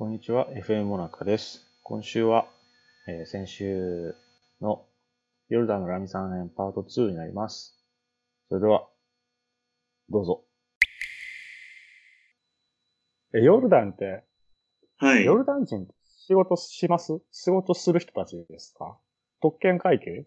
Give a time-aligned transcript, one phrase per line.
[0.00, 1.60] こんにちは、FM モナカです。
[1.82, 2.46] 今週は、
[3.06, 4.14] えー先週
[4.62, 4.86] の
[5.50, 7.78] ヨルダンのラミさん編パート2になります。
[8.48, 8.88] それでは、
[10.08, 10.42] どうぞ。
[13.34, 14.24] え、ヨルダンって、
[14.96, 15.24] はい。
[15.26, 15.92] ヨルダン人って
[16.26, 17.20] 仕事します？
[17.30, 18.96] 仕事する人たちですか？
[19.42, 20.24] 特権階級？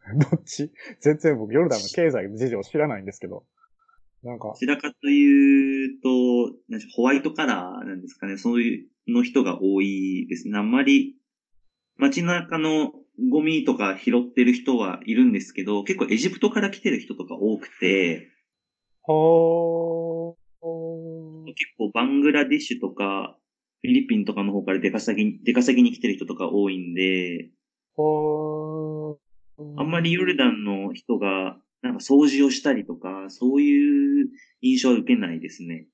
[0.16, 0.72] どっち？
[1.02, 3.44] 全然僕ヨルダンの経済事情知らないんですけど。
[4.22, 6.08] なんかど、ちらかというと、
[6.94, 8.36] ホワイトカラーなんですかね。
[8.36, 10.58] そういうの人が多いですね。
[10.58, 11.16] あんまり、
[11.96, 12.92] 街中の
[13.30, 18.30] ゴミとか拾ってる人はいるんですけど、結構エジプトから来てる人とか多くて、
[21.54, 23.36] 結構バングラディッシュとか、
[23.82, 27.50] フィリピンとかの方から出稼ぎ、出稼ぎに来てる人とか多いんで、
[29.76, 34.30] あんまりヨルダンの人が、なんか掃除をしたりとか、そういう
[34.60, 35.86] 印象は受けないですね。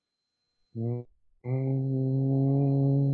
[0.75, 1.07] うん。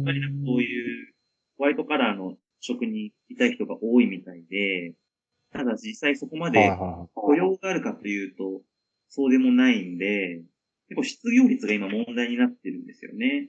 [0.02, 1.15] っぱりなんかそういう
[1.59, 4.94] ホワイトカラーの職にいたい人が多いみたいで、
[5.53, 6.70] ただ実際そこまで
[7.14, 8.62] 雇用があるかというと、
[9.09, 10.42] そうでもないんで、
[10.89, 13.48] 結構失業率が今問題になってるんですよね。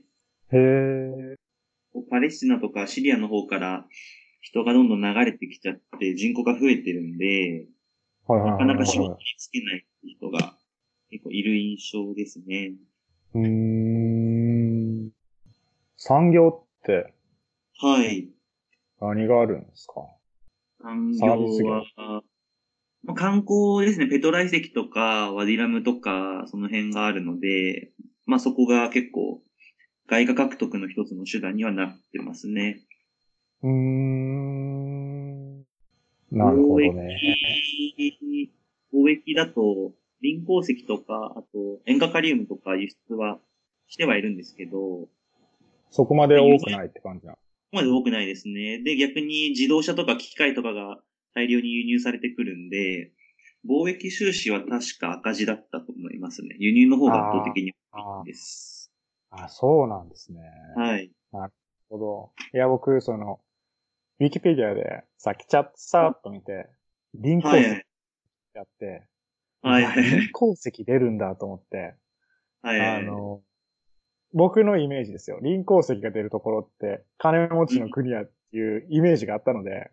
[0.51, 0.55] い。
[0.55, 1.35] へえ。
[1.91, 3.85] こうパレスチナとかシリアの方から
[4.41, 7.67] 人がどんどん流れてきちゃって人口が増えてるんで。
[8.29, 10.55] なかなか仕事につけない人が
[11.09, 12.73] 結構いる印象ですね。
[13.35, 14.22] うーん。
[16.05, 17.13] 産業って
[17.79, 18.29] はい。
[18.99, 20.01] 何があるんですか？
[20.81, 21.17] 産業
[21.61, 21.85] 業は、
[23.05, 24.09] まあ、観光ですね。
[24.09, 27.93] ペトラ遺跡とか、ワディラムとか、その辺があるので、
[28.25, 29.41] まあそこが結構、
[30.07, 32.81] 外貨獲得の一つの手段にはなってますね。
[33.61, 35.59] うーん。
[36.31, 37.17] なるほどね。
[38.93, 43.39] 貿易だと、リン鉱石とか、あと、塩化カリウムとか輸出は
[43.87, 45.09] してはいるんですけど、こ
[45.93, 47.33] そこまで多くないって感じな。
[47.33, 47.39] こ
[47.71, 48.79] まで多くないですね。
[48.79, 50.97] で、逆に自動車とか機械とかが
[51.35, 53.11] 大量に輸入されてくるんで、
[53.63, 56.55] 貿易収支は確か赤字だったと思いますね。
[56.57, 58.91] 輸入の方が圧倒的にあ多いです。
[59.29, 60.41] あ、そうなんですね。
[60.75, 61.11] はい。
[61.31, 61.53] なる
[61.89, 62.31] ほど。
[62.55, 63.39] いや、僕、その、
[64.19, 66.69] ウィキペディアでさっきチャットさーっと見て、
[67.13, 67.85] リン鉱石はい。
[68.55, 69.07] やって、
[69.61, 70.31] はい。
[70.33, 71.93] 鉱石出るんだと思って、
[72.63, 72.81] はい。
[72.81, 73.43] あの、
[74.33, 75.39] 僕のイメージですよ。
[75.41, 79.91] リン鉱石が出るところって、金持ちの国やっていうイメージがあったので、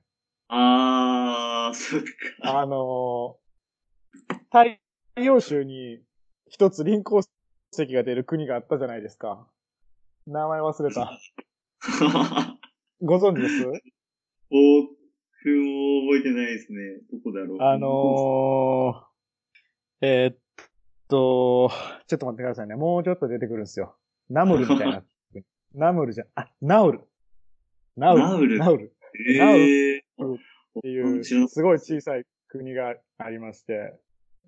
[0.48, 2.00] あー、そっ
[2.42, 2.60] か。
[2.60, 3.36] あの、
[4.50, 4.78] 太
[5.22, 6.00] 陽州に
[6.48, 7.20] 一つリン鉱
[7.72, 9.46] 石が出る国があったじゃないですか。
[10.26, 11.18] 名前忘れた。
[13.02, 13.64] ご存知です？
[13.64, 13.80] 僕も
[16.08, 16.78] 覚えてないですね。
[17.12, 17.58] どこだろう。
[17.60, 20.36] あのー、えーっ
[21.08, 21.70] と、
[22.06, 22.74] ちょっと待ってくださいね。
[22.74, 23.96] もうちょっと出てくるんですよ。
[24.30, 25.02] ナムルみたいな。
[25.74, 27.00] ナムルじゃ、あ、ナウル。
[27.96, 28.22] ナウル。
[28.22, 28.92] ナウルナウル。
[29.28, 30.38] えー、っ
[30.82, 33.98] ていう、すごい小さい国がありまして、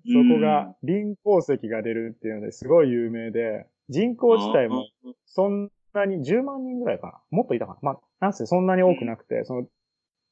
[0.05, 4.87] そこが、リン鉱石が出るっていうのですごい有名で、人口自体も
[5.25, 9.67] そんなに10万人ぐらいかなもっといたかなまあ、なんせそんなに多くなくて、その、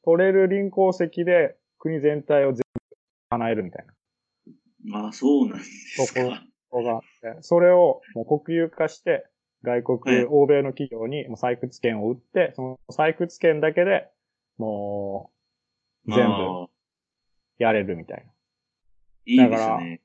[0.04, 2.82] 取れるリン鉱石で国全体を全部
[3.30, 3.86] 叶えるみたい
[4.90, 5.00] な。
[5.00, 6.46] あー、そうなんですか。
[6.70, 9.26] ここがあって、それをもう国有化して、
[9.64, 14.10] 外国、はい欧米の企業にもう採掘権を売って、その採掘権だけで
[14.58, 15.32] も
[16.08, 16.68] う全部
[17.58, 18.32] やれるみたいな。
[19.26, 20.02] いいですね。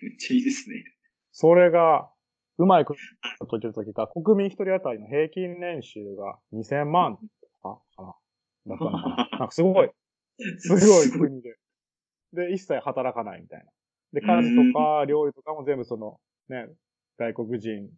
[0.00, 0.84] めっちゃいいですね。
[1.32, 2.10] それが、
[2.58, 8.14] うまいこと言ってるときが、国民一人当たりの平均年収が2000万とかかな
[8.66, 9.90] だったのかな なんかすごい、
[10.58, 11.56] すごい国で。
[12.32, 13.70] で、一切働かないみたいな。
[14.12, 16.68] で、家事とか料理とかも全部その、ね、
[17.16, 17.90] 外国人、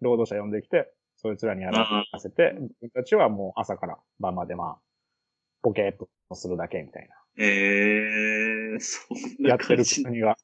[0.00, 4.78] 労働者呼んできて、そいつらにやらせて、自分たちはもう朝から晩までまあ、
[5.62, 7.44] ポケーっとするだけみたいな。
[7.44, 9.84] えー、そんなやってる。
[10.04, 10.36] 国が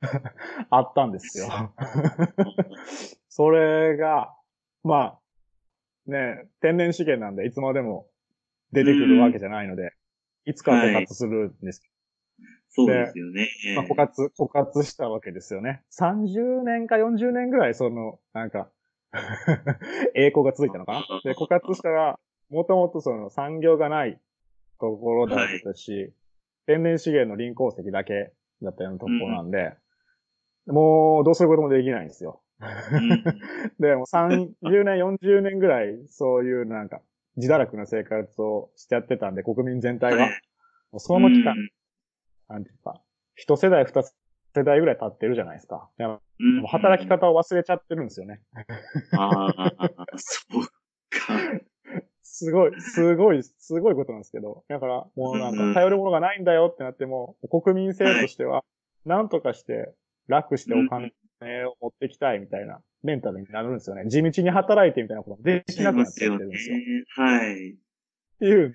[0.70, 1.72] あったんですよ。
[3.28, 4.34] それが、
[4.82, 5.18] ま
[6.06, 8.08] あ、ね、天然資源なんでいつまでも
[8.72, 9.92] 出てくるわけじゃないので、
[10.44, 11.82] いつかは枯渇するんです
[12.68, 13.48] そうですよね。
[13.74, 15.82] まあ、枯渇、枯渇したわけですよね。
[15.98, 18.70] 30年か40年ぐらい、その、なんか、
[20.14, 21.20] 栄光が続いたのかな？
[21.24, 22.18] で、枯渇したら、
[22.50, 24.20] もともとその産業がない
[24.80, 26.12] ところだったし、
[26.66, 28.32] 天然資源の林鉱石だけ
[28.62, 29.74] だったようなところなんで、
[30.66, 32.42] もう、どうすることもできないんですよ。
[32.60, 33.24] うん。
[33.78, 34.54] で、もう30
[34.84, 37.00] 年、40年ぐらい、そういうなんか、
[37.36, 40.24] 自堕落な生活をしちゃってたんで、国民全体が。
[40.24, 40.30] はい。
[40.92, 41.70] もうその期間、うん。
[42.48, 43.00] なんていうか、
[43.36, 44.02] 一世代、二
[44.56, 45.90] 世代ぐらい経ってるじゃないですか。
[45.98, 48.40] いやもうんう働き方を忘れちゃってるんですよね。
[49.12, 51.60] ああ、そうか。
[52.22, 54.64] すごい、すごい、すごいことなんですけど。
[54.68, 58.62] だから、もうなんか、頼るものがないんだよってなっても、国民性としては、
[59.04, 59.94] なんとかして
[60.26, 61.12] 楽してお金
[61.66, 64.04] を持ってきたいみたいなメンタルになるんですよね。
[64.06, 66.76] 地道に働いてみたいなこともできなくなっちゃってるんですよ。
[67.16, 67.72] はい。
[67.72, 67.76] っ
[68.38, 68.74] ていうん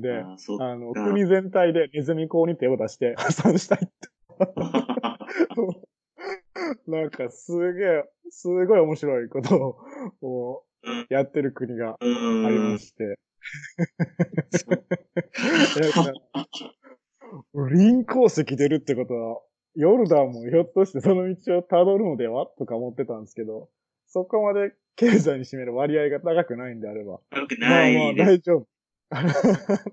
[0.00, 0.24] で、
[0.60, 4.08] あの、国全体でネズミ講に手を出して破産したいって。
[6.86, 9.78] なんかすげえ、すごい面白いこと
[10.22, 10.64] を
[11.08, 13.18] やってる国がありまして。
[17.54, 19.40] 輪鉱石出るってことは、
[19.74, 23.70] ヨルダンもひょっとしてその道を辿るのではとか思ってたんですけど、
[24.06, 27.20] そこまで経済に占める割合が高くないんであれば。
[27.30, 28.68] 高くないまあまあ大丈夫。
[29.12, 29.14] っ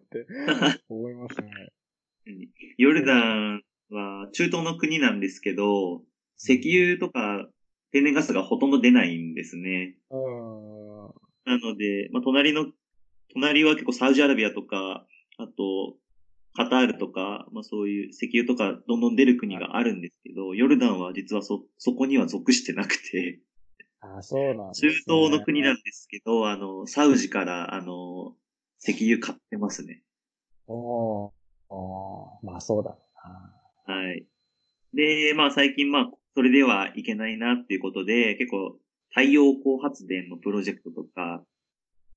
[0.10, 0.26] て
[0.90, 1.72] 思いますね。
[2.78, 6.02] ヨルダンは中東の国なんですけど、
[6.38, 7.48] 石油とか
[7.92, 9.96] 天然ガスがほとんど出ないんですね。
[11.46, 12.68] なので、まあ、隣の、
[13.34, 15.06] 隣は結構サウジアラビアとか、
[15.38, 15.96] あと、
[16.54, 23.40] カタールとか、まあそういう石油とかどんどん出る国があるんですけど、ヨルダンは実はそ、そこには属してなくて。
[24.02, 28.36] あそうなんね、中東の国なんですけど、あの、サウジから、あの、
[28.82, 30.04] 石油買ってますね。
[30.68, 31.32] おー、
[31.70, 33.59] おまあそうだな。
[33.92, 34.24] はい。
[34.94, 38.78] で、まあ最近まあ、それではいけないなっていうことで、結構
[39.10, 41.44] 太陽光発電のプロジェクトとか、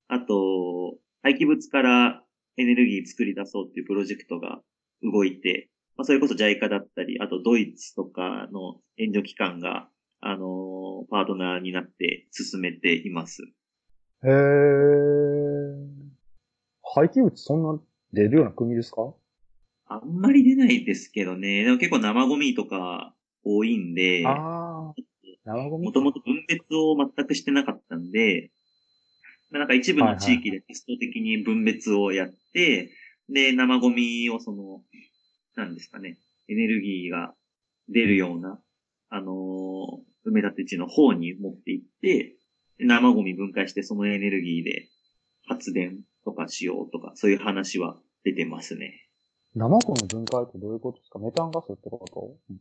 [0.09, 2.23] あと、廃棄物から
[2.59, 4.61] エネルギー作り出そうっていうプロジェクトが
[5.03, 9.89] 動いて、まあ、それこそ JICA だったり、あとドイツとかの援助機関が、
[10.21, 13.43] あのー、パートナーになって進めています。
[14.25, 15.93] へー。
[16.83, 17.81] 廃棄物そんな
[18.13, 19.15] 出るような国ですか？
[19.87, 21.65] あんまり出ないですけどね。
[21.65, 23.15] でも結構生ゴミとか
[23.45, 24.93] 多いんで、あ
[25.45, 28.51] 生ゴミもともと分別を全くしてなかったんで、
[29.51, 32.91] なんか一部の地域でテスト的に分別をやって、
[33.29, 34.83] で、生ゴミをその、
[35.57, 36.19] なんですかね、
[36.49, 37.35] エネルギーが
[37.89, 38.59] 出るような、
[39.11, 42.35] あのー、埋め立て地の方に持って行って、
[42.79, 44.89] 生ゴミ分解してそのエネルギーで
[45.47, 49.07] 発電とかしようとか、そういう話は出てますね。
[49.55, 51.19] 生ゴミ分解ってどういうことですか？
[51.19, 52.61] メタンガスってこと、うん、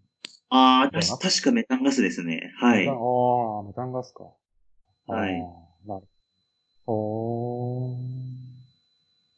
[0.49, 2.51] ああ、確かメタンガスですね。
[2.57, 2.87] はい。
[2.87, 4.25] ああ、メタンガスか。
[5.07, 5.39] はい。
[5.87, 6.07] なる
[6.87, 7.95] お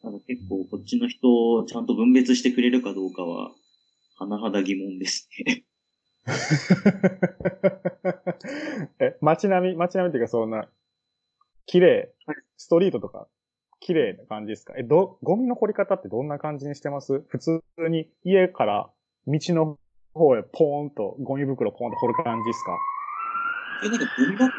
[0.01, 3.51] ただ結構こっちの人をちゃんと分別してくれるかどうかは、
[4.19, 5.63] 甚だ疑問ですね。
[8.99, 10.67] え、街並み、街並みっていうかそんな、
[11.65, 12.13] 綺麗、
[12.57, 13.27] ストリートとか、
[13.85, 14.73] 綺麗な感じですか？
[14.77, 17.21] え、ど、ゴミの掘り方ってどんな感じにしてます？
[17.27, 18.89] 普通に家から
[19.27, 19.77] 道の
[20.13, 22.77] 方へポーンとゴミ袋ポーンと掘る感じですか？
[23.85, 24.51] え、なんかゴミ箱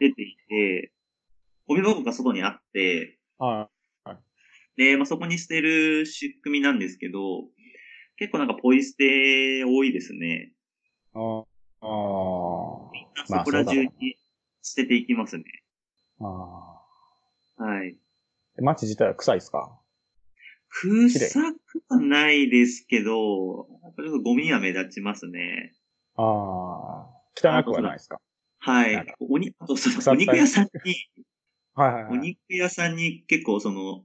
[0.00, 0.92] 出てきて、
[1.66, 3.68] ゴミ箱が外にあって、は
[4.06, 4.10] い。
[4.76, 7.48] で、まあ、そこに捨てる仕組みなんですけど、
[8.16, 10.52] 結構なんかポイ捨て多いですね。
[11.14, 11.42] あ
[11.80, 12.90] あ。
[12.92, 13.90] みんなそこら中に
[14.62, 15.44] 捨てていきますね。
[16.20, 16.77] ああ。
[17.58, 17.98] はい。
[18.60, 19.78] 街自体は臭いですか？
[20.70, 21.30] 臭
[21.66, 25.72] くはないですけど、やっぱりゴミは目立ちますね。
[26.16, 27.08] ああ。
[27.34, 28.20] 汚くはないですか？
[28.60, 29.14] はい。
[29.20, 30.96] おに、あとそのお肉屋さんに、
[31.74, 34.04] はいはい、はい、お肉屋さんに結構その、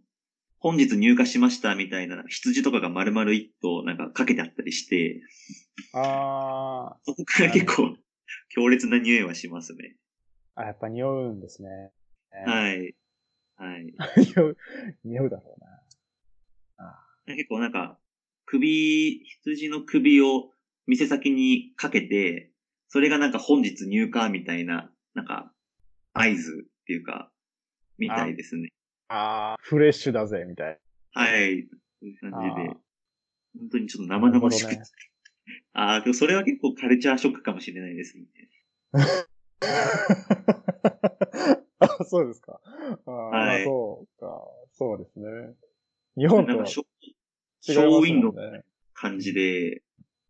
[0.60, 5.22] 本日入荷しましたみたいな羊とかが丸々一頭なんかかけてあったりして、
[5.94, 6.98] ああ。
[7.04, 7.98] そこから結構
[8.50, 9.98] 強烈な匂いはしますね。
[10.56, 11.92] あ、やっぱ匂うんですね。
[12.46, 12.96] はい。
[13.56, 13.94] はい。
[14.36, 14.58] 匂う、
[15.04, 15.82] 匂うだろうな。
[16.78, 18.00] あ結構なんか、
[18.46, 20.52] 首、羊の首を
[20.88, 22.52] 店先にかけて、
[22.90, 25.54] それがなんか本日入荷みたいな、なんか、
[26.14, 27.32] 合図っていうか、
[27.98, 28.70] みたいですね。
[29.08, 30.80] ああ、フレッシュだぜ、みたい。
[31.14, 31.68] はい。
[32.00, 32.76] そういう感じで。
[33.60, 34.82] 本当にちょっと生々しく、ね、
[35.74, 38.26] ああ、でもそれは結構カルチャーショックかもしれないですね。
[42.00, 42.60] あ そうですか。
[43.06, 44.44] あはい、そうか。
[44.72, 45.56] そうですね。
[46.18, 46.86] 日本とはショー
[48.00, 48.34] ウィンドウ
[48.94, 49.82] 感じで、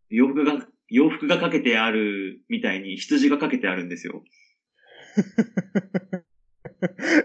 [0.08, 4.22] 洋服が、洋服がかけてあるみたいに羊がかけてあるんですよ。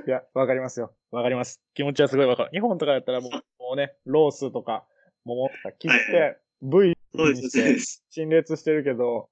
[0.08, 0.96] いや、わかりますよ。
[1.12, 1.62] わかります。
[1.74, 2.50] 気持ちはすごいわかる。
[2.52, 3.32] 日本とかだったらもう
[3.70, 4.88] もうね、ロースとか、
[5.26, 6.96] 桃とか切って、部位に
[7.38, 7.78] して
[8.10, 9.30] 陳列してるけど、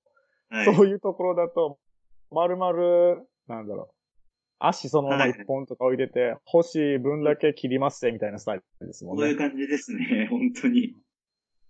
[0.50, 1.80] はい、そういうところだと、
[2.30, 3.97] 丸々、なんだろう。
[4.60, 9.22] 足そのまま一本とか置いてて、はい、欲しい分だけ切りますぜ、みたいなスタイルですもんね。
[9.24, 10.96] そういう感じですね、 本当に。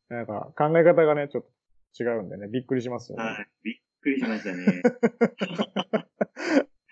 [0.09, 1.45] なんか、考え方がね、ちょっ
[1.97, 3.23] と違うんでね、びっくりしますよね。
[3.23, 4.81] はい、びっくりしましたね。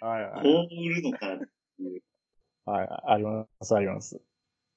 [0.01, 0.43] はいはい。
[0.43, 1.45] こう売るのかって
[1.83, 2.01] いう。
[2.65, 4.21] はい、あります、あります。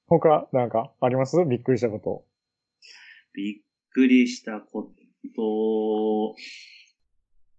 [0.07, 1.43] 他、なんか、あります？
[1.45, 2.25] びっくりしたこと。
[3.33, 3.61] びっ
[3.91, 4.91] くりしたこ
[5.35, 6.35] と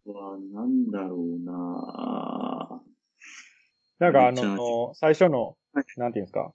[0.07, 2.70] は、なんだろうな
[4.00, 6.52] なんかあの、最初のはい、なんていうんですか、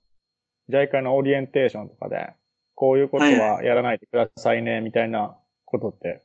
[0.69, 2.33] JICA のオリエンテーションとかで、
[2.73, 6.23] こういうことはやらないでくださいね、みたいなことって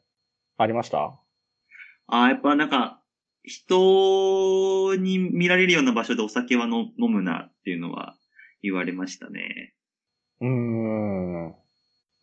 [0.56, 1.20] ありました？
[2.08, 3.00] あーやっぱなんか、
[3.44, 8.16] 人に見られるような場所でお酒はの飲むなっていうのは
[8.62, 9.74] 言われましたね。
[10.40, 11.54] うーん。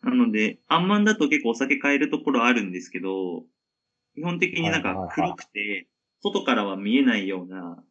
[0.02, 3.44] なので、アンマンだと結構お酒買えるところあるんですけど、
[4.14, 5.88] 基本的になんか黒くて、
[6.20, 7.82] 外からは見えないような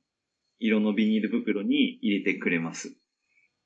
[0.59, 2.95] 色のビニール袋に入れてくれます。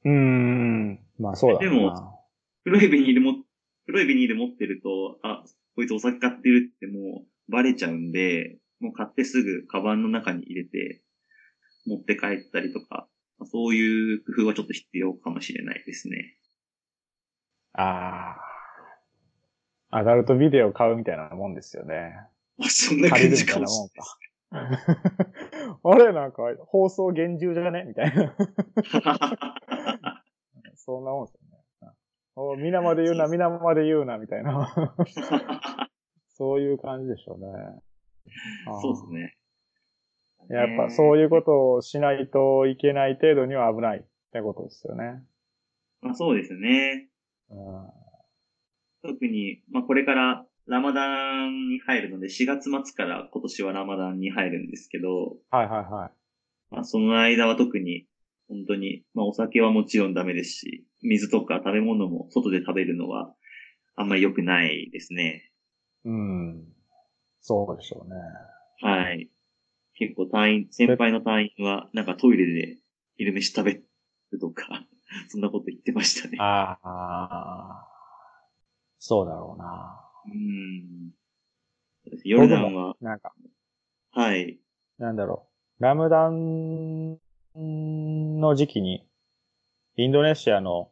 [0.05, 0.99] うーん。
[1.19, 1.69] まあそうだな。
[1.69, 2.19] でも
[2.63, 3.43] 黒いビニールも、
[3.85, 5.43] 黒いビニール持ってると、あ、
[5.75, 11.01] こいつお酒買ってるってもうバレちゃうんで、もう買ってすぐカバンの中に入れて
[11.85, 13.07] 持って帰ったりとか、
[13.37, 16.37] まあそういう工夫はちょっと必要かもしれないですね。
[17.73, 18.51] ああ。
[19.93, 22.15] アダルトビデオ買うみたいなもんですよね。
[22.59, 24.17] あ そんな感じかもしれか。
[25.83, 27.85] あれなんか、放送厳重じゃね？
[27.87, 28.35] みたいな。
[30.75, 31.41] そんなもんですよ
[31.89, 31.95] ね。
[32.35, 34.73] お皆まで言うな、皆まで言うな、みたいな。
[36.29, 37.47] そういう感じでしょうね。
[38.81, 39.37] そうですね。
[40.49, 44.03] やっぱそういうことをしないといけない程度には危ないっ
[44.33, 45.23] てことですよね。
[46.01, 47.09] まあそうですね。
[47.49, 47.89] うん
[49.03, 56.11] 特に、まあこれからラマダンに入るので、4月末から今年はラマダンに入るんですけど、はいはいはい。
[56.73, 58.05] まあその間は特に、
[58.47, 63.33] 本当に、まあお酒はもちろんダメですし、水とか食べ物も外で食べるのは
[63.97, 65.51] あんまり良くないですね。
[66.05, 66.63] うん。
[67.41, 68.15] そうでしょうね。
[68.79, 69.29] はい。
[69.95, 72.77] 結構隊員、先輩の隊員はなんかトイレで
[73.17, 74.85] 昼飯食べるとか、
[75.27, 76.37] そんなこと言ってましたね。
[76.39, 77.87] ああ。
[78.99, 80.10] そうだろうな。
[80.25, 81.11] うん。
[82.23, 83.33] ヨルダンは、なんか、
[84.11, 84.59] はい。
[84.97, 85.47] なんだろ
[85.79, 85.83] う。
[85.83, 87.17] ラムダン
[87.55, 89.07] の時期に、
[89.97, 90.91] インドネシアの、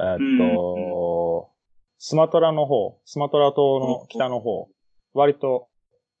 [0.00, 1.50] えーっと、
[1.98, 4.68] スマトラの方、スマトラ島の北の方、
[5.12, 5.68] 割と、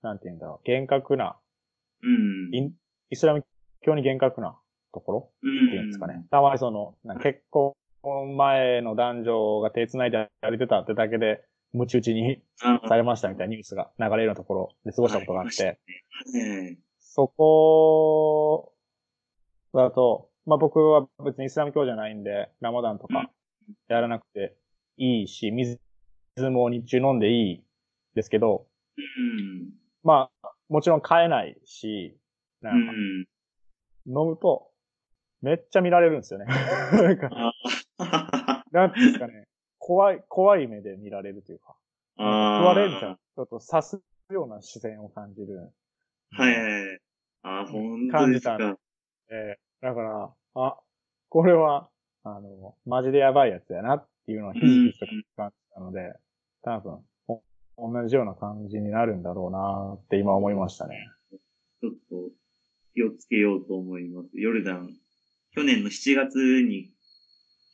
[0.02, 1.36] なんて言うんだろう、厳格な、
[2.02, 2.74] うん。
[3.10, 3.44] イスラム
[3.82, 4.58] 教に厳格な
[4.92, 6.26] ところうんっていうんですかね。
[6.30, 7.74] たまにその、結婚
[8.36, 11.44] 前の男女が手繋いで歩いてたってだけで、
[11.74, 16.78] ムチ打ちにあされましたみたいなニュースが流れるようなところで過ごしたことがあって、はい。
[16.98, 18.72] そこ
[19.74, 23.30] だと、まあ僕は別にイスラム教じゃないんで、ラマダンとか
[23.88, 24.56] やらなくて
[24.96, 25.80] いいし、水
[26.50, 27.64] も日中飲んでいい
[28.14, 28.66] ですけど、
[28.96, 29.72] うん。
[30.02, 32.16] まあ、もちろん買えないし、
[32.60, 32.96] なうんかん。
[34.06, 34.70] 飲むと、
[35.42, 36.46] めっちゃ見られるんですよね。
[38.72, 39.46] なんなんですかね、
[39.86, 41.76] 怖い、怖い目で見られるというか、
[42.16, 43.16] 食われるじゃん。
[43.16, 44.00] ちょっと刺す
[44.32, 45.74] ような視線を感じる。
[46.30, 47.00] はいはいはい。
[47.42, 48.78] あ、本当感じたですか。
[49.30, 50.80] えーだから、あ、
[51.28, 51.90] これは、
[52.22, 54.66] あの、マジでやばいやつやなっていうのはひと
[55.36, 56.14] 感じたので、
[56.62, 57.04] 多分、
[57.76, 61.06] お同じような感じになるんだろうなって今思いましたね。
[61.82, 62.30] ちょっと
[62.94, 64.30] 気をつけようと思います。
[64.32, 64.88] ヨルダン、
[65.54, 66.90] 去年の7月に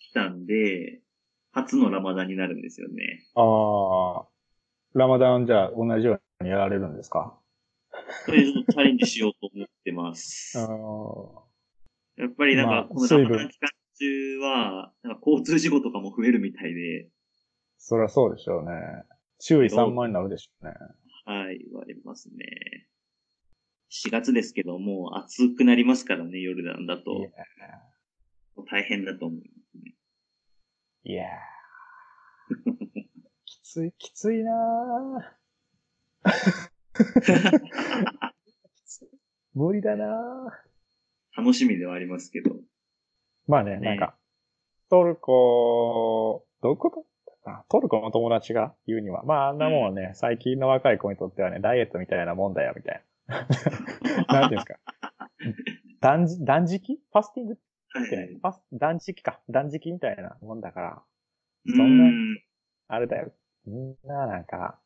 [0.00, 1.00] 来たんで、
[1.52, 3.25] 初のラマダンになるんですよね。
[3.35, 4.26] ああ、
[4.95, 7.37] ラマダンじゃあ同じようにやられるんですか？
[8.25, 10.57] それでちょっとチャレンジしようと思ってます。
[10.59, 17.09] あーやっぱりなんか、まあこのラマダン期間中は、なんか交通事故とかも増えるみたいで、
[17.78, 18.73] そりゃそうでしょうね。
[19.38, 20.75] 注意散漫になるでしょうね。
[21.25, 22.88] はい、言われますね。
[23.90, 27.26] 4月ですけど、もう暑くなりますからね、ヨルダンだと。
[28.71, 29.60] 大変だと思いますね。
[31.04, 31.26] いやー。
[33.45, 36.30] きつい、きついなー。
[39.54, 41.40] 無理だなー。
[41.40, 42.54] 楽しみではありますけど。
[43.47, 43.80] まあね、ね。
[43.80, 44.16] なんか、
[44.90, 47.07] トルコ、どういうこと？
[47.50, 53.47] あトルコの友達が言うには、まああんなもんはね、最近の若い子にとってはね、ダイエットみたいなもんだよ、みたいな。
[54.40, 54.78] なんていうんですか？
[56.00, 57.00] 断食、断食？
[57.12, 57.54] ファスティング？
[57.54, 57.57] っ
[57.92, 59.40] はいてない、ファス断食か。
[59.49, 61.02] 断食みたいなもんだから、
[61.66, 62.38] うそんな、ん。
[62.88, 63.32] あれだよ。
[63.66, 64.78] みんななんか、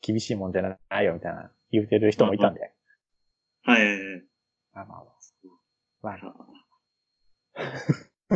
[0.00, 2.72] 厳しいもんじゃないよ、みたいな言うてる人もいたんで。
[3.62, 3.82] はい。
[4.72, 5.06] まあまあまあ。
[6.02, 6.18] まあ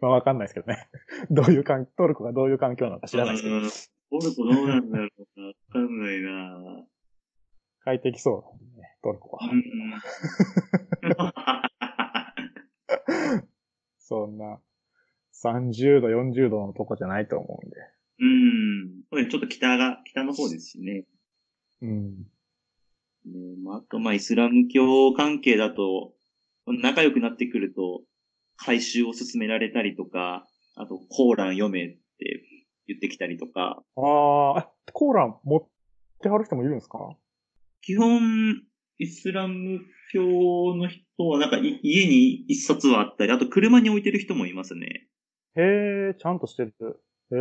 [0.00, 0.88] まあわかんないですけどね。
[1.30, 3.40] どういう環、トルコがどういう環境なのか知らないで
[3.70, 5.08] すけど、トルコどうなんだろう
[5.40, 5.46] な。
[5.46, 6.84] わかんないな。
[7.84, 8.60] 快適そう
[9.02, 9.40] トルコは。
[13.98, 14.58] そんな、
[15.42, 17.76] 30度、40度のとこじゃないと思うんで。
[18.18, 19.02] うん。
[19.10, 21.04] これちょっと北が、北の方ですしね。
[21.82, 22.16] うん。
[22.18, 22.24] ね、
[23.62, 26.12] まあ、あと、まあ、イスラム教関係だと、
[26.66, 28.02] 仲良くなってくると、
[28.56, 32.44] 回収を進められたりとか、あと、コーラン読めって
[32.86, 33.82] 言ってきたりとか。
[33.96, 35.66] ああ、コーラン持っ
[36.22, 37.16] てはる人もいるんですか？
[37.80, 38.62] 基本、
[39.00, 39.80] イスラム
[40.12, 40.22] 教
[40.76, 45.08] の人は、なんかい家に一冊はあったり、あと車に置いてる人もいますね。
[45.56, 46.74] へえ、ちゃんとしてる。
[47.32, 47.38] へえ。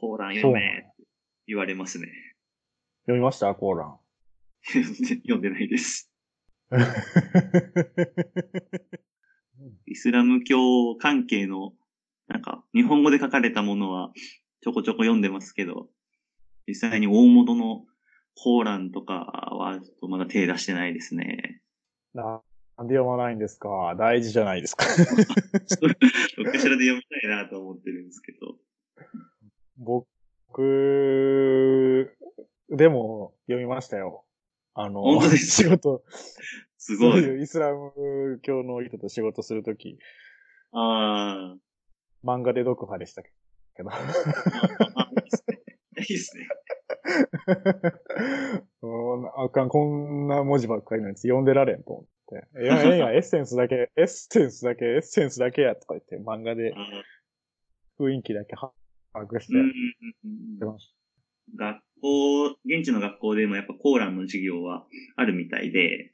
[0.00, 0.62] コーラン読めっ
[0.96, 1.04] て
[1.46, 2.08] 言われますね。
[3.06, 3.54] 読みました？
[3.54, 3.96] コーラン。
[5.22, 6.10] 読んでないです。
[9.86, 11.72] イスラム教関係の、
[12.26, 14.12] なんか、日本語で書かれたものは、
[14.60, 15.88] ちょこちょこ読んでますけど、
[16.66, 17.86] 実際に大元の
[18.36, 21.62] コーランとかは、ちょっとまだ手出してないですね。
[22.14, 22.42] な
[22.76, 23.94] なんで読まないんですか？
[23.96, 24.84] 大事じゃないですか。
[24.86, 28.56] どっかしらで読みたいなと思ってるんですけど。
[29.76, 30.56] 僕、
[32.70, 34.24] でも読みましたよ。
[34.74, 36.02] あの、本当です仕事、
[36.78, 37.42] すごい。
[37.42, 39.98] イスラム教の人と仕事するとき、
[40.72, 41.54] あ
[42.24, 43.30] 漫画で読派でしたけ
[43.78, 43.88] ど。
[43.90, 43.96] いい
[45.24, 45.60] ですね。
[45.98, 46.48] いいですね。
[48.82, 52.06] うんあかん、こんな文字ばっかりのやつ読んでられんと思っ
[52.54, 52.62] て。
[52.62, 56.74] いや、 ええやん、エッセンスだけ、エッセンスだけ、エッセンスだけやとか言って、漫画で
[57.98, 58.72] 雰囲気だけ把
[59.14, 59.54] 握して。
[60.64, 60.94] まし
[61.54, 66.12] 学校、現地の学校でもやっぱコーランの授業はあるみたいで、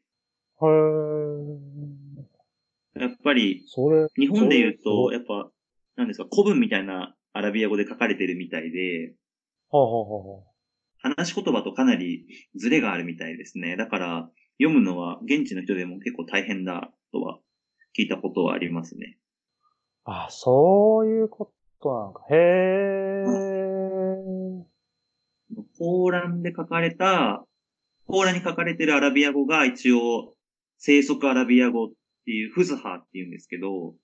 [0.58, 0.66] た。
[0.66, 2.00] へー。
[3.00, 5.50] やっぱりそれ、日本で言うと、やっぱ、
[5.96, 9.14] なんですか、古文みたいなアラビア語で書かれてるみたいで、
[9.70, 10.49] はあ、はあはあはあ、
[11.02, 13.76] 話し言葉とかなりズレがあるみたいですね。
[13.76, 17.38] だから、読むのは現地の人でも結構大変だとは
[17.98, 19.18] 聞いたことはありますね。
[20.04, 22.24] あ、そういうことなのか。
[22.30, 23.70] へー。
[25.78, 27.44] コーランで書かれた、
[28.06, 30.34] コーランに書かれてるアラビア語が一応、
[30.78, 31.88] 生息アラビア語っ
[32.26, 33.94] ていう、フズハっていうんですけど、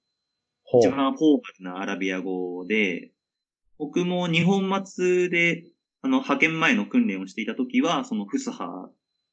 [0.80, 3.12] 一番フォーマルなアラビア語で、
[3.78, 5.64] 僕も日本末で、
[6.06, 8.88] あの、派遣前の訓練をしていた時は、そのフスハ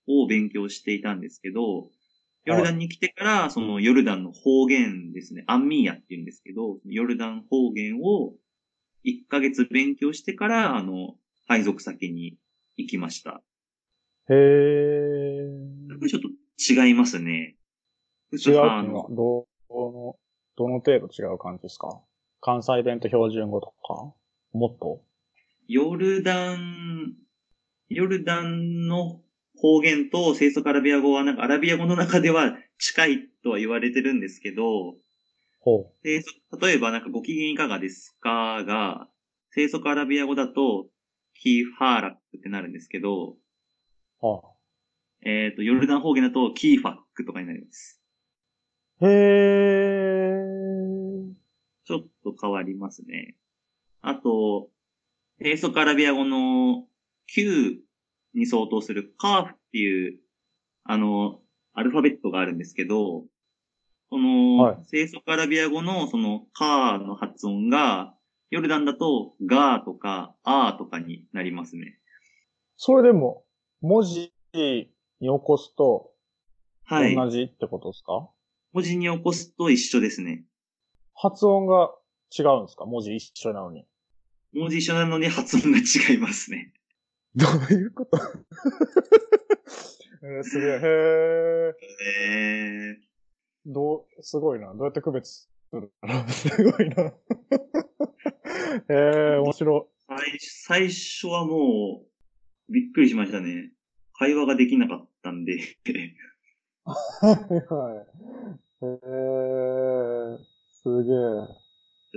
[0.08, 1.88] を勉強していたんですけど、
[2.46, 8.34] ヨルダンに来てから、そのヨルダンの方言ですね、アンミーヤって言うんですけど、ヨルダン方言を
[9.06, 11.16] 1ヶ月勉強してから、あの、
[11.48, 12.38] 配属先に
[12.76, 13.44] 行きました。
[14.30, 15.90] へー。
[15.90, 16.30] やっぱりちょっと
[16.84, 17.56] 違いますね。
[18.32, 20.16] フ違うの、どの、
[20.58, 22.02] どの程度違う感じですか？
[22.42, 24.12] 関西弁と標準語とか
[24.54, 25.04] もっと？
[25.74, 27.16] ヨルダン、
[27.90, 29.24] ヨルダンの
[29.58, 34.98] 方言と生息アラビア語はなんかアラビア語の中では近いとは言われてるんですけど、
[35.62, 38.64] ほ生息例えばなんかご機嫌いかがですか？
[38.66, 39.08] が、
[39.50, 40.90] 生息アラビア語だと
[41.34, 43.38] キーファーラックってなるんですけど、
[44.22, 44.28] う。
[44.28, 44.44] は
[45.26, 48.00] えっ、と、ヨルダン方言だとキーファックとかになります。
[49.02, 49.14] あ、へー。
[51.84, 53.38] ちょっと変わりますね。
[54.02, 54.70] あと、
[55.42, 56.86] 生息アラビア語の
[57.28, 57.80] Q
[58.34, 60.20] に相当するカーフっていう、
[60.84, 61.40] あの、
[61.74, 63.26] アルファベットがあるんですけど、
[64.10, 68.14] その、はい生息アラビア語のそのカーの発音が、
[68.52, 71.98] ヨルダンだとガーとかアーとかになりますね。
[72.78, 73.44] それでも、
[73.82, 76.12] 文字に起こすと、
[76.86, 77.16] はい。
[77.16, 78.30] 同じってことですか、
[78.74, 80.44] 文字に起こすと一緒ですね。
[81.16, 81.90] 発音が
[82.38, 82.86] 違うんですか？
[82.86, 83.88] 文字一緒なのに。
[84.54, 86.74] 文字一緒なのに発音が違いますね。
[87.36, 88.18] どういうこと？
[90.24, 90.78] えーすげえ、へ
[92.06, 92.96] えー。
[93.66, 94.74] どう、すごいな。
[94.74, 96.28] どうやって区別するの？
[96.30, 97.14] すごいな。
[98.90, 102.04] えー、面白最最初はも
[102.70, 103.72] う、びっくりしましたね。
[104.14, 105.54] 会話ができなかったんで。
[105.54, 105.60] い。
[106.86, 106.98] はい。
[108.82, 110.38] えー、
[110.72, 111.63] すげえ。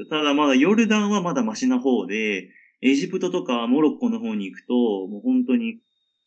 [0.04, 2.50] ただまだヨルダンはまだマシな方で、
[2.82, 4.74] エジプトとかモロッコの方に行くと、
[5.08, 5.78] もう本当に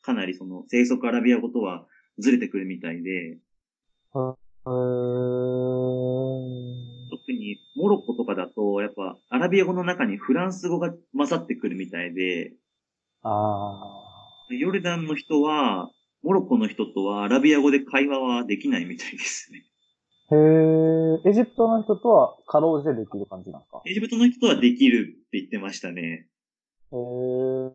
[0.01, 1.86] かなりその生息アラビア語とは
[2.17, 3.38] ずれてくるみたいで、
[4.15, 4.34] えー、
[7.12, 12.53] 特にモロッコとかだと、やっぱアラビア語の中にフランス語が混ざってくるみたいで、
[13.21, 13.79] あ
[14.49, 15.91] ヨルダンの人は、
[16.23, 19.63] モロッコの人とはアラビア語で会話はできないみたいですね。
[20.31, 20.35] ー。
[20.35, 23.81] へー、エジプトの人とはかろうじてできる感じなんですか？
[23.85, 26.27] エジプトの人とはできるって言ってましたね。
[26.91, 27.73] へー。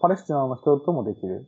[0.00, 1.46] パレスチナの人ともできる？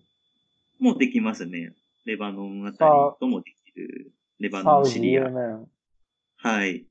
[0.80, 1.74] もうできますね。
[2.06, 4.12] レバノンあたりともできる。
[4.38, 5.24] レバノン、シリア。
[5.24, 6.86] はい。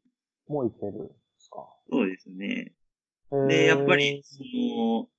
[0.48, 1.66] もいけるんですか？
[1.90, 2.74] そうですね。
[3.48, 5.10] で、やっぱり、その、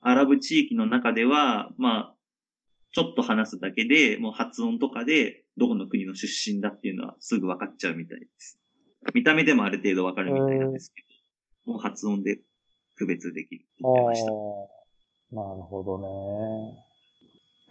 [0.00, 2.14] アラブ地域の中では、まあ、
[2.92, 8.58] ちょっと話すだけで、もう発音とかで、どこの国の出身だっていうのはすぐ分かっちゃうみたいです。
[9.14, 11.02] 見た目でもある程度分かるみたいなんですけ
[11.66, 12.40] ど、もう発音で
[12.96, 14.30] 区別できるって言ってました。
[14.30, 15.98] なるほど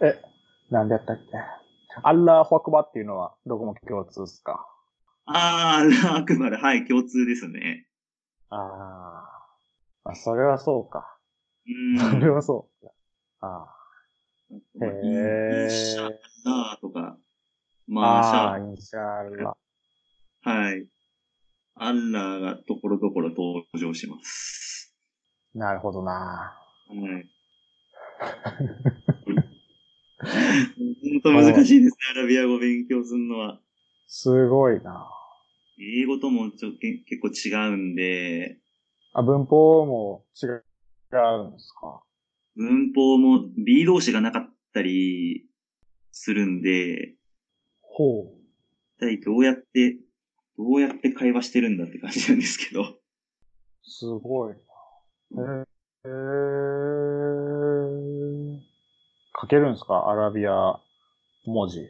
[0.00, 0.10] ね。
[0.12, 0.22] え、
[0.70, 1.22] なんでやったっけ？
[2.02, 4.64] アッラーホアクバっていうのはどこも共通ですか？
[5.26, 7.88] あー、アラーアクバル、はい、共通ですね。
[8.50, 10.14] あーあ。
[10.14, 11.18] それはそうか。
[11.66, 11.98] うん。
[11.98, 12.86] それはそう。
[13.40, 13.66] あ
[14.50, 17.18] まあインシャアラーとか、あ。
[17.86, 19.56] まあ、シャああ、インシャアラ。
[20.42, 20.86] はい。
[21.74, 24.94] アッラーがところどころ登場します。
[25.54, 26.12] なるほどな。
[26.12, 27.28] はい。
[30.18, 33.60] 本当難しいですね、アラビア語勉強するのは。
[34.06, 35.08] すごいな。
[35.78, 38.58] 英語ともちょけ結構違うんで、
[39.12, 40.64] あ、文法も違う、
[41.12, 42.02] 違うんですか？
[42.58, 45.46] 文法も B 動詞がなかったり
[46.10, 47.14] するんで、
[47.80, 48.24] ほう。
[48.96, 49.96] 一体どうやって、
[50.58, 52.96] どうやって会話してるんだって感じなんですけど。
[53.84, 54.54] すごい
[55.30, 55.62] な。
[55.62, 55.64] へ
[56.04, 56.08] え。
[59.40, 60.10] 書けるんですか？
[60.10, 60.80] アラビア
[61.46, 61.88] 文字。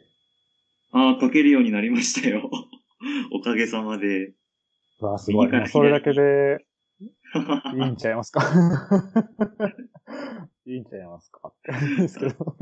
[0.91, 2.47] ああ、書けるようになりましたよ。
[3.33, 4.33] おかげさまで。
[4.99, 5.49] わあ、すごい。
[5.67, 6.65] それだけで
[7.75, 8.41] いいんちゃいますか？
[10.71, 11.47] いいんちゃいますか？
[11.49, 12.55] って感じですけど。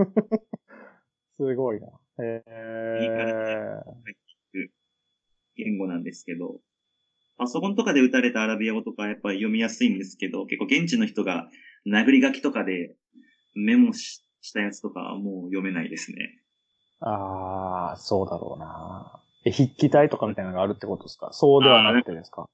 [1.37, 1.87] すごいな。
[2.23, 3.81] へえ。
[5.55, 6.61] 言語なんですけど、
[7.37, 11.49] パソコンとかで打たれたアラビア語とかやっぱり読みやすいんですけど、結構現地の人が
[11.85, 12.95] 殴り書きとかで
[13.55, 16.39] メモししたやつとかはもう読めないですね。
[17.01, 19.21] ああ、そうだろうな。
[19.45, 21.29] え、筆記体とかみたいなのがあるってことですか？
[21.33, 22.47] そうではなくてですか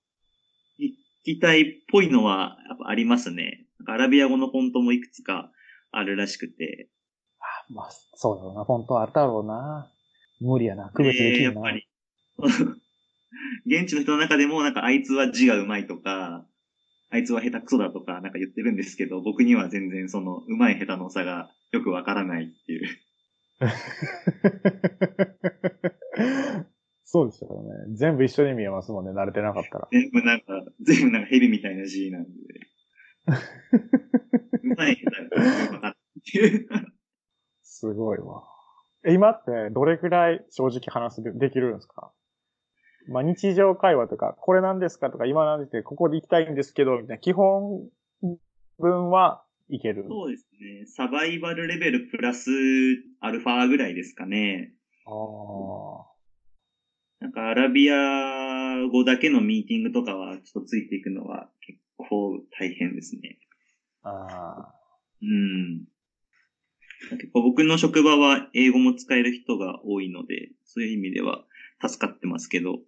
[0.77, 3.62] 筆記体っぽいのはやっぱありますね。
[3.91, 5.51] アラビア語のフォントもいくつか
[5.91, 6.89] あるらしくて。
[7.69, 8.63] まあ、そうだろうな。
[8.63, 9.91] 本当あるだろうな。
[10.39, 10.89] 無理やな。
[10.93, 11.45] 区別できんな。
[11.51, 11.87] やっぱり。
[13.65, 16.45] 現地の人の中でもなんかあいつは字が上手いとか、
[17.09, 22.87] あいつは下手くそだとかなんか言ってるんですけど、僕には全然その上手い下手の差がよくわからないっていう。
[27.05, 27.95] そうですよね。
[27.95, 29.11] 全部一緒に見えますもんね。
[29.11, 29.87] 慣れてなかったら。
[29.91, 32.29] 全部なんか、全部なんか蛇みたいな字なんで。
[34.89, 34.97] い。
[37.61, 38.43] すごいわ。
[39.05, 42.11] え、今ってどれくらい正直話すでできるんですか？
[43.09, 47.89] まあ、日常会話とか、これなんですかとか、今なんでここで行きたいんですけど、みたいな基本
[48.79, 50.05] 文はいける。
[50.07, 50.85] そうですね。
[50.85, 52.49] サバイバルレベルプラス
[53.19, 54.73] アルファぐらいですかね。
[55.05, 56.13] ああ。
[57.19, 61.79] なんかアラビア語だけのミーティングとかはちょっとついていくのは結
[62.09, 63.39] 構大変ですね。
[64.03, 64.73] あ
[65.21, 65.85] うん。
[67.11, 71.43] 結構僕の職場は英語も使える人が多いので、そういう意味では
[71.85, 72.79] 助かってますけど、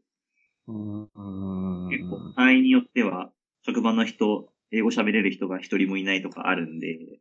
[0.67, 0.71] あ。
[0.71, 1.89] うん。
[1.89, 3.32] 結構範囲によっては
[3.65, 7.19] 職場の人、英語喋れる人が一人もいないとかあるんで、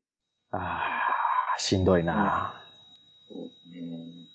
[0.51, 1.03] あ
[1.57, 2.63] あ、しんどいな。
[3.29, 4.29] そうですね。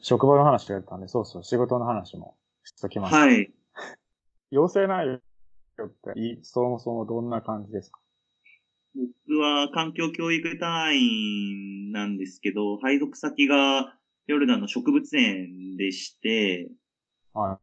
[0.00, 3.14] 職場の話がやったんで、そうそう、仕事の話もしときます。
[3.14, 3.52] はい。
[4.50, 5.20] 要請内
[5.80, 8.00] 容って、いそもそもどんな感じですか？
[8.94, 16.68] 僕は環境教育隊員なんですけど、配属先がヨルダンの植物園でして、
[17.32, 17.58] は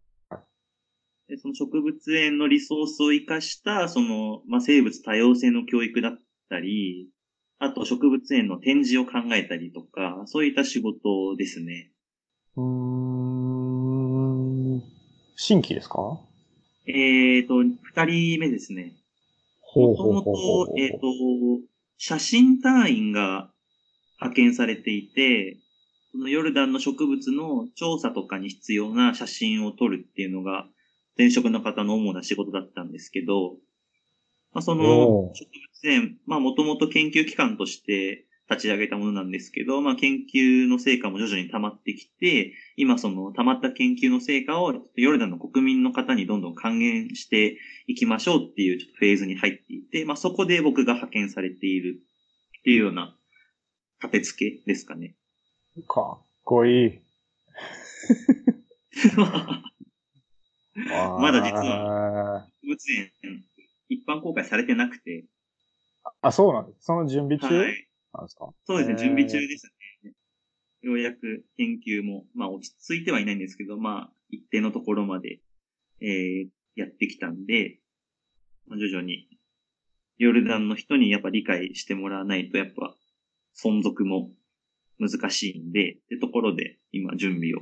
[1.27, 6.17] でその植物園のリソースを活かした、その、まあ、生物多様性の教育だっ
[6.49, 7.10] たり、
[7.60, 11.91] あと植物園の展示を考えたりとか、そういった仕事ですね。
[12.56, 12.62] い。
[12.62, 12.63] うー
[14.77, 14.84] ん。
[15.36, 16.21] 新規ですか？
[16.88, 18.93] えっ、と、二人目ですね。
[19.62, 21.08] ほもともと、えっ、と、
[21.97, 23.52] 写真隊員が
[24.19, 25.58] 派遣されていて、
[26.12, 30.67] そのヨルダンの植物の調査とかに必要な写真を撮るっていうのが、
[31.17, 33.56] 前職の方の主な仕事だったんですけど、
[34.54, 35.45] まあ、そおのー植
[35.84, 47.58] 物園、まあもともと研究機関として立ち上げたものなんですけど、まあ研究の成果も徐々に溜まってきて、今その溜まった研究の成果をヨルダンの国民の方にどんどん還元して
[47.88, 52.00] いきましょうっていうちょっとフェーズに入っていて、まあそこで僕が派遣されている
[52.60, 53.18] っていうような
[54.02, 55.16] 立て付けですかね。
[55.88, 57.00] かっこいい。
[61.20, 63.12] まだ実は物園
[63.90, 65.26] 一般公開されてなくて、
[66.22, 66.86] あ、そうなんです。
[66.86, 67.48] その準備中？
[67.48, 67.87] はい。
[68.13, 68.50] なんですか？
[68.65, 69.67] そうですね、準備中です
[70.04, 70.12] ね。
[70.82, 75.39] ようやく研究も、まあ落ち着いてはいないんですけど、まあ一定のところまで、
[76.02, 77.80] えー、やってきたんで、
[78.67, 79.28] まあ、徐々に、
[80.17, 82.96] ヨルダンの人にやっぱ理解してもらわないと、やっぱ
[83.56, 84.32] 存続も
[85.00, 87.60] 難しいんで、ってところで今準備を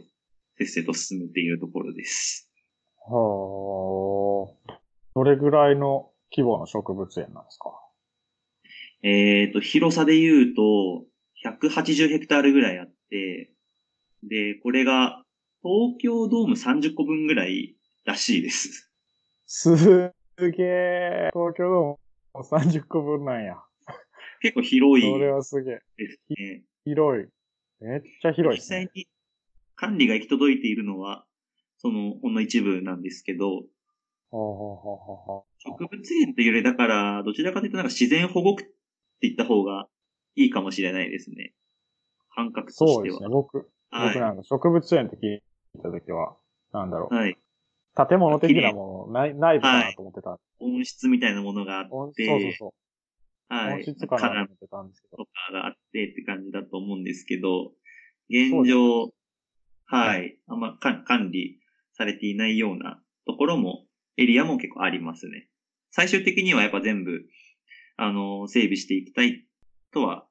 [0.58, 2.52] せっせと進めているところです。
[2.98, 4.80] はあ。
[5.16, 7.72] どれぐらいの規模の植物園なんですか？
[9.06, 11.06] えっ、ー、と、広さで言うと、
[11.46, 13.52] 180ヘクタールぐらいあって、
[14.24, 15.22] で、これが
[15.62, 18.92] 東京ドーム30個分ぐらいらしいです。
[19.46, 21.30] すげえ。
[21.34, 22.00] 東京
[22.34, 23.58] ドーム30個分なんや。
[24.42, 25.12] 結構広い。
[25.12, 25.80] それはすげえ。
[25.98, 26.64] ですね。
[26.84, 27.28] 広い。
[27.82, 29.08] めっちゃ広い、ね、実際に
[29.76, 31.26] 管理が行き届いているのは、
[31.78, 33.66] その、ほんの一部なんですけど、
[34.32, 38.75] 植物園というより、だから、どちらかというとなんか自然保護区
[39.28, 39.88] って言った方が
[40.36, 41.54] いいかもしれないですね。
[42.36, 42.94] 感覚としては。
[42.94, 43.30] そうですね。
[43.30, 46.36] 僕、はい、僕なんか植物園って聞いたときは、
[46.74, 47.16] なんだろう。
[47.16, 47.38] はい。
[47.96, 50.40] 建物的なもの、ない、ないかなと思ってた、はい。
[50.78, 52.26] 温室みたいなものがあって。
[52.26, 52.74] そうそうそ
[53.50, 53.54] う。
[53.54, 53.74] はい。
[53.76, 55.18] 温室かなと思ってたんですけど。
[55.18, 57.72] とかがあってって感じだと思うんですけど、
[58.30, 59.14] 現状、
[59.86, 60.38] はい。
[60.48, 61.60] あんま管理
[61.94, 63.86] されていないようなところも、
[64.18, 65.48] エリアも結構ありますね。
[65.92, 67.24] 最終的にはやっぱ全部、
[67.98, 69.46] あの、整備していきたい
[69.92, 70.26] とは、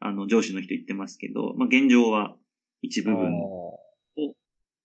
[0.00, 2.36] あの、上司の人言ってますけど、まあ、現状は
[2.82, 3.78] 一部分を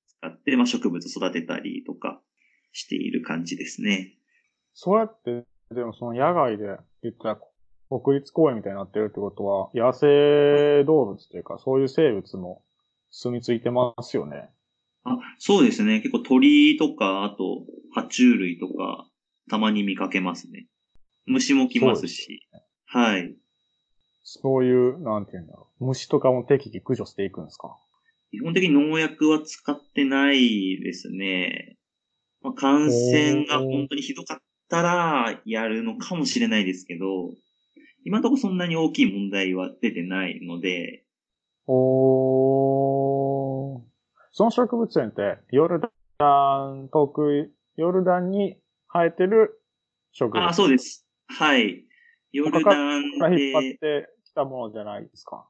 [0.07, 2.21] 使って、まあ、植物育てたりとか
[2.71, 4.13] している感じですね。
[4.73, 7.39] そうやって、でもその野外で言ったら
[7.89, 12.63] 国立公園みたいになってるってことは、野生動物というか、そういう生物も
[13.09, 14.49] 住み着いてますよね。
[15.03, 16.01] あ、そうですね。
[16.01, 17.65] 結構鳥とか、あと、
[17.95, 19.07] 爬虫類とか、
[19.49, 20.67] たまに見かけますね。
[21.29, 22.47] 虫も来ますし。
[22.85, 23.35] はい。
[24.23, 25.85] そういう、なんていうんだろう。
[25.85, 27.77] 虫とかも適宜駆除していくんですか？
[28.31, 31.77] 基本的に農薬は使ってないですね。
[32.41, 34.37] まあ、感染が本当にひどかっ
[34.69, 37.31] たらやるのかもしれないですけど、
[38.05, 41.03] 今のところそんなに大きい問題は出てないので。
[41.67, 43.81] おー。
[44.31, 45.87] その植物園って、ヨルダ
[46.71, 48.57] ン得意、ヨルダンに
[48.93, 49.59] 生えてる
[50.11, 50.47] 植物？
[50.47, 51.05] あ、そうです。
[51.29, 51.85] はい。
[52.31, 53.01] ヨルダン
[53.35, 53.43] で。
[53.43, 55.47] 引っ張ってきたものじゃないですか。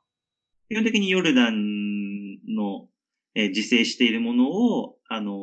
[0.69, 2.87] 基本的にヨルダンの、
[3.33, 5.35] えー、自生しているものを、あのー、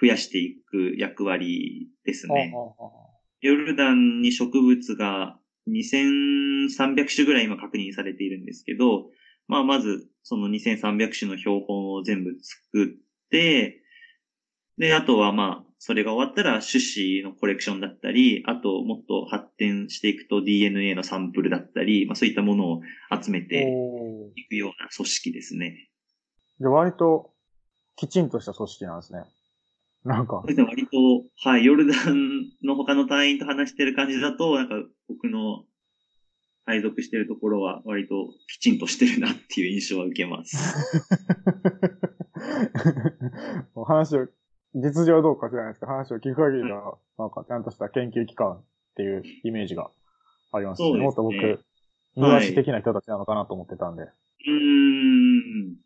[0.00, 2.52] 増やしていく役割ですね。
[3.40, 9.10] ヨルダンに植物が2300種ぐらい今確認されているんですけど、
[9.48, 12.88] まあ、まず、その2300種の標本を全部作っ
[13.30, 13.82] て、
[14.78, 22.82] で、あとはまあ、それが終わったら種子のコレクションだったり、あともっと発展していくと DNA のサンプルだったり、まあそういったものを
[23.20, 23.66] 集めて
[24.36, 25.90] いくような組織ですね。
[26.60, 27.32] じゃ割と
[27.96, 29.24] きちんとした組織なんですね。
[30.04, 30.36] なんか。
[30.36, 30.62] 割と、
[31.42, 34.76] はい、ヨルダンの他の隊員と話してる感じだと、なんか
[35.08, 35.64] 僕の
[36.64, 38.14] 配属してるところは割と
[38.46, 40.76] きちんとしてるなっていう印象は受けます。
[43.84, 44.28] 話を、
[44.74, 48.62] 実情どうか知らないですけど、話を聞く限りは、なんかちゃんとした研究機関っ
[48.96, 49.90] ていうイメージが
[50.52, 50.88] ありますね。
[50.90, 51.64] すねもっと僕、
[52.16, 54.02] 庭師的な人たちなのかなと思ってたんで。
[54.02, 54.12] はい、
[54.48, 55.76] うん。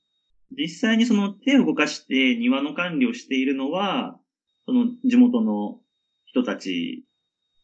[0.56, 4.18] 実際にその手を動かして庭の管理をしているのは、
[4.66, 5.80] その地元の
[6.24, 7.04] 人たち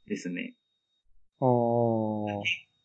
[0.06, 0.54] ですね。
[1.40, 2.42] おー。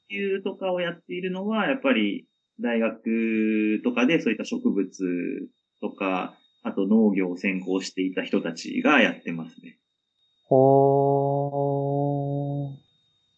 [0.10, 2.28] 究とかをやっているのは、やっぱり
[2.60, 4.90] 大学とかでそういった植物
[5.82, 6.38] とか、あ
[6.88, 9.78] と農業を専攻していた人たちがやってますね。
[10.48, 11.14] ほ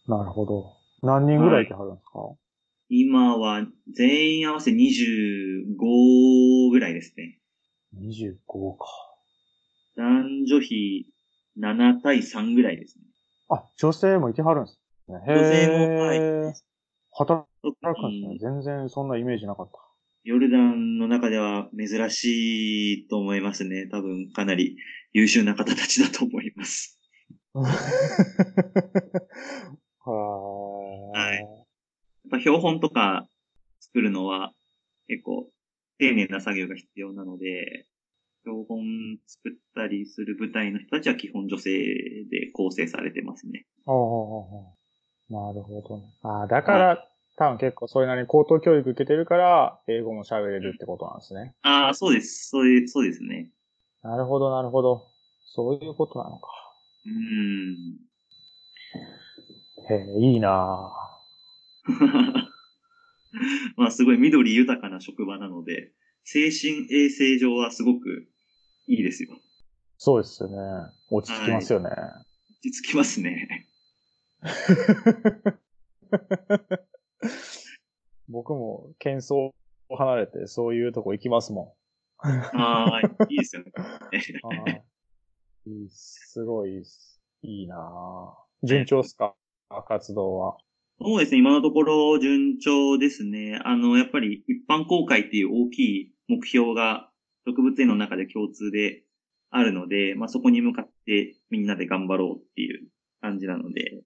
[0.07, 0.09] ー。
[0.09, 0.77] なるほど。
[1.01, 2.35] 何人ぐらいいてはるんですか、は
[2.89, 7.39] い、今は全員合わせ25ぐらいですね。
[7.95, 8.85] 25か。
[9.95, 11.11] 男女比
[11.59, 13.03] 7対3ぐらいですね。
[13.49, 16.19] あ、女性もいてはるんです女性も、はい。
[17.11, 17.73] 働くん
[18.21, 18.49] ですね。
[18.53, 19.88] 全然そんなイメージなかった。
[20.29, 23.87] ヨルダンの中では珍しいと思いますね。
[23.87, 24.77] 多分かなり
[25.11, 26.99] 優秀な方たちだと思います。
[27.55, 27.63] は
[30.03, 31.37] はい。
[31.37, 31.47] やっ
[32.29, 33.27] ぱ標本とか
[33.79, 34.51] 作るのは
[35.07, 35.49] 結構
[35.97, 37.87] 丁寧な作業が必要なので、
[38.43, 41.71] 標本作ったりする部隊の人たちは基本女性
[42.29, 43.65] で構成されてますね。
[45.27, 46.03] なるほどね。
[46.21, 47.09] ああ、だから、
[47.39, 51.55] 多分結構それなりに高等教育受けてるから、英語も喋れるってことなんですね。
[51.61, 52.49] ああ、そうです。
[52.49, 53.49] そういう、そうですね。
[54.03, 55.07] なるほど、なるほど。
[55.45, 56.49] そういうことなのか。
[57.05, 57.95] うん。
[59.89, 60.91] へえ、いいな
[63.77, 65.93] まあすごい緑豊かな職場なので、
[66.25, 68.27] 精神衛生上はすごく
[68.87, 69.39] いいですよ。
[69.97, 70.57] そうですよね。
[71.09, 71.89] 落ち着きますよね。
[71.89, 72.25] 落
[72.69, 73.65] ち着きますね。
[78.29, 79.51] 僕も喧騒
[79.89, 81.75] を離れてそういうとこ行きますも
[82.21, 83.71] ああ、いいですよね。
[85.89, 86.31] す。
[86.33, 86.83] すごい
[87.41, 89.35] いいなぁ順調っすか？
[89.87, 90.57] 活動は。
[91.01, 93.59] そうですね、今のところ順調ですね。
[93.63, 97.09] あの、やっぱり一般公開っていう大きい目標が
[97.47, 99.05] 植物園の中で共通で
[99.49, 102.89] あるので、まあそこに向かってみんなで頑張ろうっていう
[103.21, 104.01] 感じなので、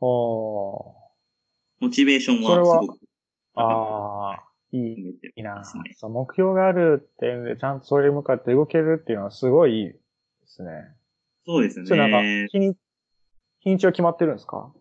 [0.00, 1.07] お
[1.80, 2.98] モチベーションははすごく
[3.54, 5.64] ああ、いい、含めていいな。
[5.64, 9.98] そう目標があるっていうんで、ちゃんとそれに向かって動けるっていうのはすごいいいで
[10.46, 10.70] すね。
[11.46, 12.48] そうですそれなんかね、。
[12.50, 12.74] 日に、
[13.60, 14.72] 日にちは決まってるんですか？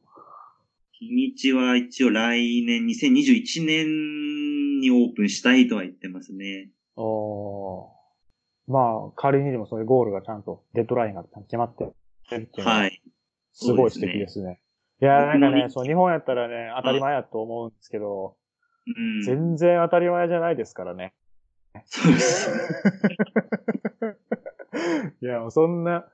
[0.91, 6.69] 日にちは一応来年2021年にオープンしたいとは言ってますね。
[6.95, 7.97] おー
[8.67, 11.93] まあ、仮にでもそういうゴールがちゃんと、デッドラインがちゃんと決まってる
[12.25, 13.01] っていうのは、はい。
[13.53, 14.59] すごい素敵ですね。
[15.01, 18.35] いやー、なんかね、そう、日本やったらね、当たり前やと思うんですけど、
[18.87, 19.21] うん。
[19.21, 21.13] 全然当たり前じゃないですからね。
[21.85, 22.49] そうです。
[25.21, 26.07] いや、もうそんな、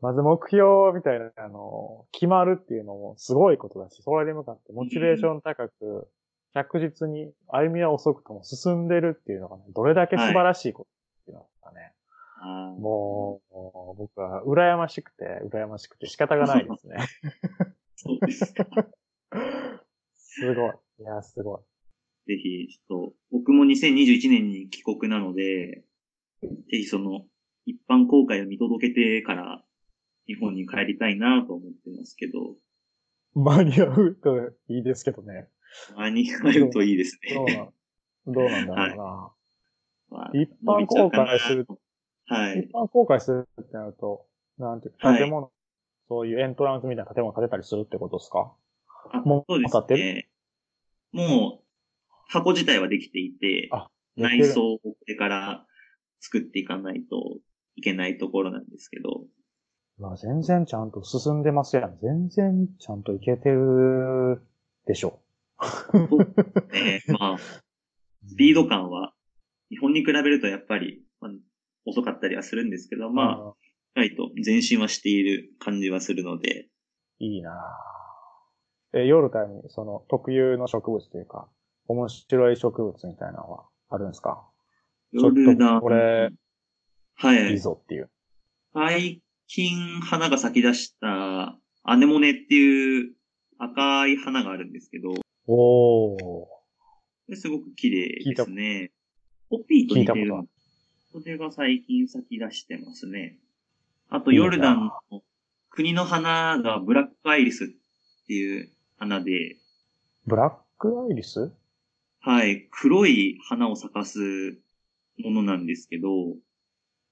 [0.00, 6.08] まず目標みたいな、あの、決まるっていうのもすごいことだし、それに向かってモチベーション高く、
[6.54, 11.92] 着実に歩みは遅くとも進んでるっていうのがね、どれだけ素晴らしいことっていうのがね、
[12.42, 16.96] あーもう、もう僕は羨ましくて、羨ましくて仕方がないですね。
[18.02, 18.66] そうですか。
[20.16, 20.72] すごい。
[21.00, 21.60] いや、すごい。
[22.32, 25.84] ぜひ、ちょっと、僕も2021年に帰国なので、
[26.42, 27.26] ぜひその、
[27.66, 29.62] 一般公開を見届けてから、
[30.26, 32.56] 日本に帰りたいなと思ってますけど、
[33.34, 35.48] 間に合うといいですけどね。
[35.94, 37.56] 間に合うといいですどうね。
[37.56, 37.62] な
[38.32, 39.32] ん、どうなんだろうな。
[40.08, 41.66] まあ一般公開する。
[42.26, 42.60] はい。
[42.60, 44.26] 一般公開するってなると、
[44.58, 45.52] なんていうか、はい建物、
[46.10, 48.52] そういうエントランスみたいな建物建てたりするってことですか？
[49.12, 50.28] あもうそうですね。
[51.12, 51.64] もう、
[52.28, 55.66] 箱自体はできていて、あ内装をこれから
[56.18, 57.38] 作っていかないと
[57.76, 59.22] いけないところなんですけど、
[59.98, 61.96] まあ、全然ちゃんと進んでますやん。
[62.02, 64.42] 全然ちゃんといけてる
[64.86, 65.20] でしょ。
[66.72, 67.38] ね、まあ、
[68.26, 69.12] スピード感は、
[69.68, 71.32] 日本に比べるとやっぱり、まあ、
[71.84, 73.54] 遅かったりはするんですけど、まあ、
[73.94, 76.68] あ、しっかりと前進はしている感じはするので、
[77.18, 81.48] いいなぁえ、ヨルタにその特有の植物というか、
[81.86, 84.46] 面白い植物みたいなのはあるんですか？
[85.12, 86.30] ヨルダン、これ
[87.14, 87.58] はいいい。
[87.58, 88.10] ぞっていう。
[88.72, 93.12] 最近花が咲き出したアネモネっていう
[93.58, 95.10] 赤い花があるんですけど、
[95.46, 97.36] おー。
[97.36, 98.92] すごく綺麗ですね。
[99.50, 100.32] ポピーと似てる。
[101.12, 103.38] それが最近咲き出してますね。
[104.12, 105.22] あと、ヨルダンの
[105.70, 107.68] 国の花がブラックアイリスっ
[108.26, 108.68] ていう
[108.98, 109.56] 花で、
[110.26, 111.52] ブラックアイリス？
[112.20, 114.18] はい、黒い花を咲かす
[115.18, 116.08] ものなんですけど、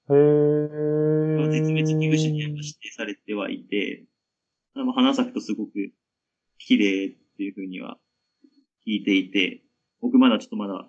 [0.09, 1.49] へー。
[1.51, 4.03] 絶滅危惧種には指定されてはいて、
[4.75, 5.71] 花咲くとすごく
[6.57, 7.97] 綺麗っていう風には
[8.85, 9.61] 聞いていて、
[10.01, 10.85] 僕まだちょっとまだ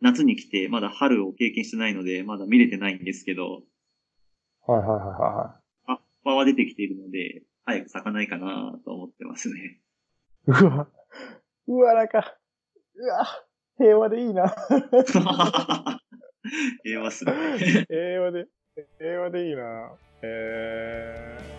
[0.00, 3.62] 夏に来て、まだ春を経験してないので、まだ見れてないんですけど、
[4.68, 9.80] はいはいはいは葉っぱは出てきているので、早く咲かないかなと思ってますね。
[10.46, 10.50] い。
[10.50, 10.88] うわ。
[11.68, 12.36] うわ、なんか、
[12.94, 13.26] うわ、
[13.78, 14.54] 平和でいいな。
[16.84, 17.32] 言えますね。
[17.88, 18.46] 平和で、
[18.98, 19.92] 平和でいいな。
[20.20, 21.57] えー。